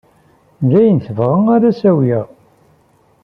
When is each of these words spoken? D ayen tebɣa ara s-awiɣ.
D 0.69 0.71
ayen 0.79 0.97
tebɣa 1.05 1.37
ara 1.55 1.77
s-awiɣ. 1.79 2.25